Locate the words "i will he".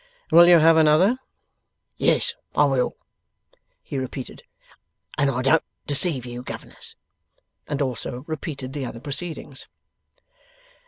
2.55-3.99